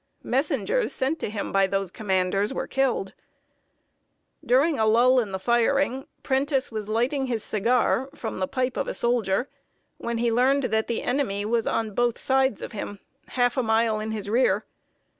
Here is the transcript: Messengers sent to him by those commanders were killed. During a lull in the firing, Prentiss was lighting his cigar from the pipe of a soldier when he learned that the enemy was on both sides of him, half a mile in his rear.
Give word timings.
Messengers 0.23 0.91
sent 0.93 1.19
to 1.19 1.29
him 1.29 1.51
by 1.51 1.67
those 1.67 1.91
commanders 1.91 2.51
were 2.51 2.65
killed. 2.65 3.13
During 4.43 4.79
a 4.79 4.85
lull 4.87 5.19
in 5.19 5.31
the 5.31 5.37
firing, 5.37 6.07
Prentiss 6.23 6.71
was 6.71 6.89
lighting 6.89 7.27
his 7.27 7.43
cigar 7.43 8.09
from 8.15 8.37
the 8.37 8.47
pipe 8.47 8.77
of 8.77 8.87
a 8.87 8.95
soldier 8.95 9.47
when 9.99 10.17
he 10.17 10.31
learned 10.31 10.63
that 10.63 10.87
the 10.87 11.03
enemy 11.03 11.45
was 11.45 11.67
on 11.67 11.91
both 11.93 12.17
sides 12.17 12.63
of 12.63 12.71
him, 12.71 12.97
half 13.27 13.57
a 13.57 13.61
mile 13.61 13.99
in 13.99 14.09
his 14.11 14.27
rear. 14.27 14.65